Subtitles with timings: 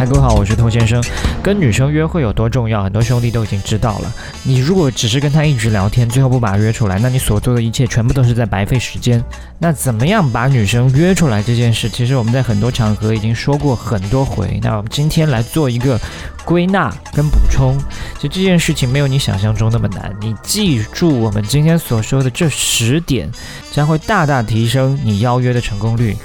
[0.00, 0.98] 嗨，各位好，我是偷先生。
[1.42, 4.10] 跟女生约会有多重要，很多兄弟都已经知道了。
[4.44, 9.22] 你如果只是跟她一直聊天，最后不把她约出来，那你所做的一切全部都是在白费时间。
[9.58, 14.58] 那怎么样把女生约出来这件事，其实我们在很多场合已经说过很多回。
[14.62, 16.00] 那我们今天来做一个
[16.46, 17.76] 归纳跟补充。
[18.14, 20.10] 其实这件事情没有你想象中那么难。
[20.18, 23.30] 你记住我们今天所说的这十点，
[23.70, 26.16] 将会大大提升你邀约的成功率。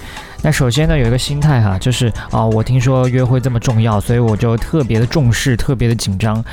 [0.45, 6.45] 那首先呢，有一个心态哈，就是啊，我听说约会这么重要，所以我就特别的重视，特别的紧张。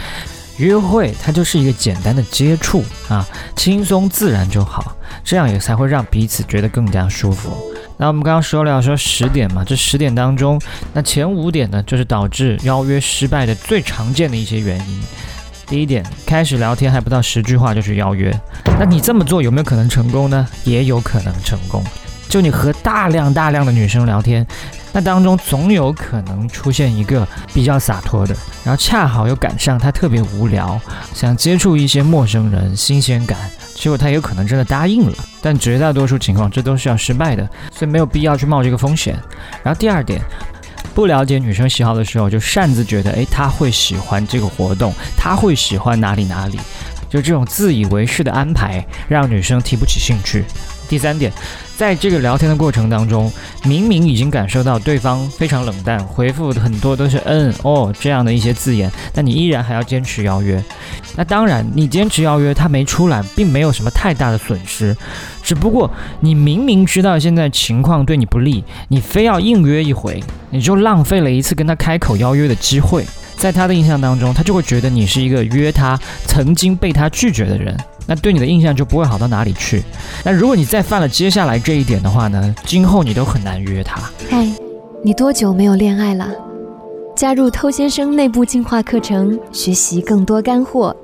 [0.57, 3.23] 约会它就是一个简单的接触啊，
[3.55, 7.51] 轻松自然就好，这样也才会让彼此觉得更加舒服。
[7.99, 10.59] 那我们刚刚说了说十点嘛，这十点当中，
[10.95, 15.03] 那前五点呢，就是导致邀约失败的最常见的一些原因。
[15.67, 18.35] 第一点，开始聊天还不到十句话就去邀约，
[18.79, 20.49] 那你这么做有没有可能成功呢？
[20.65, 21.85] 也有可能成功。
[22.33, 24.47] 就你和大量大量的女生聊天，
[24.91, 30.81] 那当中总有可能出现一个比较洒脱的，然后恰好又赶上他特别无聊，
[31.13, 33.39] 想接触一些陌生人，新鲜感，
[33.75, 39.15] 结果他有可能真的答应了，但绝大多数情况这都是要失败的，所以没有必要去冒这个风险。
[39.63, 40.19] 然后第二点，
[40.95, 46.59] 不了解女生喜好的时候，就擅自觉得，诶，她会喜欢这个活动，她会喜欢哪里哪里，
[47.11, 50.47] 就这种自以为是的安排，让女生提不起兴趣。
[50.93, 51.33] 第三点，
[51.75, 53.33] 在这个聊天的过程当中，
[53.65, 60.63] 明明已经感受到对方非常冷淡，回复很多都是嗯哦这样的一些字眼，但你依然还要坚持邀约。
[61.17, 64.95] 那当然，你坚持邀约，他没出来，并没有什么太大的损失，
[65.43, 73.03] 只不过你明明知道现在情况对你不利，你非要硬约一回，你就浪费了一次跟他开口邀约的机会。
[73.43, 75.99] 在他的印象当中，他就会觉得你是一个约他
[76.29, 77.77] 曾经被他拒绝的人。
[78.07, 79.83] 那对你的印象就不会好到哪里去。
[80.25, 84.01] 那如果你再犯了接下来这一点的话呢，今后你都很难约他。
[84.31, 84.49] 嗨，
[85.03, 86.29] 你多久没有恋爱了？
[87.17, 90.95] 加入偷先生内部进化课程，学习更多干货。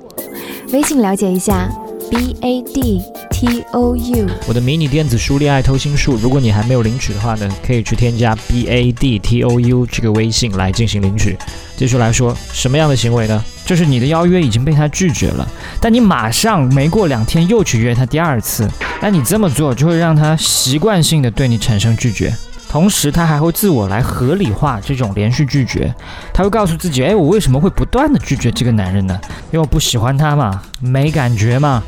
[0.71, 1.69] 微信了解一下
[2.09, 4.27] ，b a d t o u。
[4.47, 11.37] 我的迷你电子书《恋爱偷心术》，如果你还没有领取的话呢，可以去添加 b a d t o u 这个微信来进行领取。
[11.77, 13.43] 继续来说，什么样的行为呢？
[13.65, 15.47] 就是你的邀约已经被他拒绝了，
[15.79, 18.67] 但你马上没过两天又去约他第二次，
[18.99, 22.35] 那你这么做就会让他习惯性的对你产生拒绝，
[22.67, 25.93] 同时他还会自我来合理化这种连续拒绝，
[26.33, 29.17] 他会告诉自己，哎，我为什么会不断的拒绝这个男人呢？
[29.51, 31.83] 因为我不喜欢他嘛，没感觉嘛。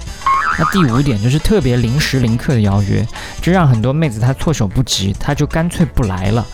[0.60, 3.06] 那第五点就是特别临时临刻的邀约，
[3.42, 6.46] 这让很多妹子她措手不及，她就干脆不来了，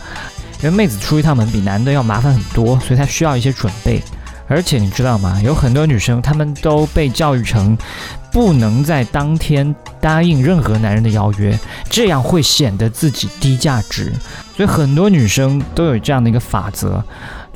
[0.62, 4.02] 因为妹子出一趟门比男的要麻烦很多，所以她需要一些准备。
[4.50, 5.38] 而且你知道吗？
[5.42, 7.76] 有很多女生，她们都被教育成
[8.32, 11.58] 不能在当天答应任何男人的邀约，
[11.90, 14.10] 这样会显得自己低价值。
[14.56, 17.04] 所以很多女生都有这样的一个法则，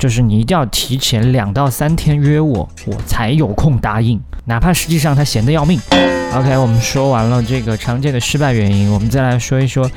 [0.03, 5.79] 就是你一定要提前两到三天约我，我才有空答应，哪怕实际上他闲得要命。
[6.33, 9.89] OK，我们说完了这个常见的失败原因，我们再来说一说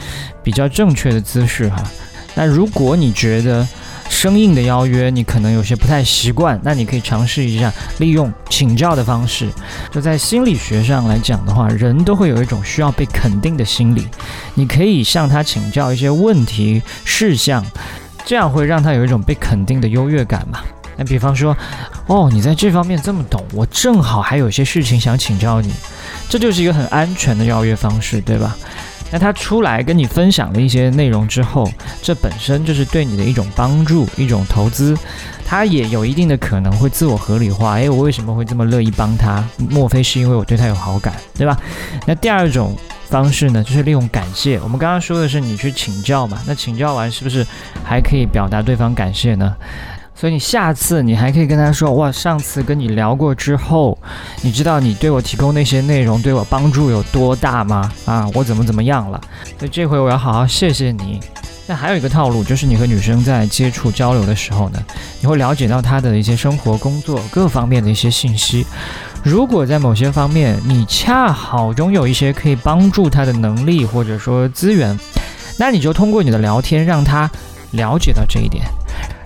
[0.44, 1.82] 比较正确的姿势哈。
[2.36, 3.66] 那如果你觉得，
[4.08, 9.48] 生硬的邀约，你可能有些不太习惯，那你可以尝试一下利用请教的方式。
[9.90, 14.06] 就在心理学上来讲的话，人都会有一种需要被肯定的心理。
[14.54, 17.66] 你可以向他请教一些问题事项，
[18.26, 20.58] 这样会让他有一种被肯定的优越感嘛？
[20.96, 21.56] 那比方说，
[22.08, 25.72] 哦，你在这方面这么懂，我正好还有些事情想请教你，
[26.28, 28.56] 这就是一个很安全的邀约方式，对吧？
[29.12, 31.70] 那他出来跟你分享了一些内容之后，
[32.02, 34.98] 这本身就是对你的一种帮助，一种投资。
[35.44, 39.48] 他也有一定的可能会自我合理化，诶，我为什么会这么乐意帮他？
[39.70, 41.56] 莫非是因为我对他有好感，对吧？
[42.04, 42.76] 那第二种
[43.08, 44.58] 方式呢，就是利用感谢。
[44.60, 47.46] 我们刚刚说的是你去请教嘛，那请教完是不是
[47.84, 49.54] 还可以表达对方感谢呢？
[50.18, 53.98] 所以你下次你还可以跟他说，哇，上次跟你聊过之后，
[54.40, 57.92] 你知道你对我提供那些内容对我帮助有多大吗？
[58.06, 59.20] 啊，我怎么怎么样了？
[59.58, 61.20] 所以这回我要好好谢谢你。
[61.68, 64.82] 那还有一个套路，就是你和女生在接触交流的时候呢，
[65.20, 68.64] 你会了解到她的一些生活、工作各方面的一些信息。
[69.26, 74.96] 如果在某些方面你恰好拥有一些可以帮助他的能力或者说资源，
[75.58, 77.28] 那你就通过你的聊天让他
[77.72, 78.62] 了解到这一点。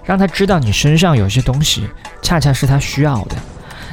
[0.02, 1.87] 让他知道你身上有些东西，
[2.23, 3.37] 恰恰是他需要的，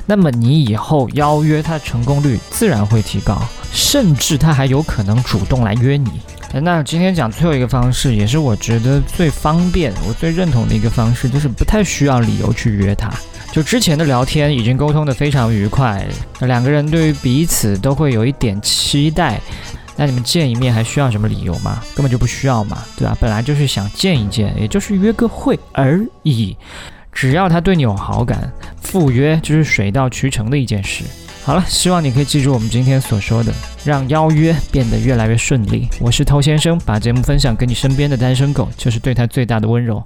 [0.05, 3.37] 那么你以后邀约他的成功率自然会提高，
[3.73, 6.21] 甚至他还有可能主动来约你。
[6.53, 13.11] 那今天讲最后一个方式，也是我觉得最方便、我最认同的一个方式，就是不太需要理由去约他。
[13.51, 16.05] 就之前的聊天已经沟通的非常愉快，
[16.39, 19.39] 那两个人对于彼此都会有一点期待。
[19.95, 21.81] 那你们见一面还需要什么理由吗？
[21.95, 23.17] 根本就不需要嘛，对吧？
[23.19, 26.55] 本来就是想见一见，也就是约个会而已。
[27.11, 31.03] 只要他对你有好感，赴约就是水到渠成的一件事。
[31.47, 33.53] 好了，希望你可以记住我们今天所说的，
[33.85, 35.87] 让邀约变得越来越顺利。
[36.01, 40.05] 我是偷先生，把节目分享给你身边的单身狗，就是对他最大的温柔。